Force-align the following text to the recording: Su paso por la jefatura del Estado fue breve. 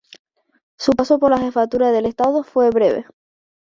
Su 0.79 0.93
paso 0.93 1.19
por 1.19 1.29
la 1.29 1.37
jefatura 1.37 1.91
del 1.91 2.07
Estado 2.07 2.43
fue 2.43 2.71
breve. 2.71 3.05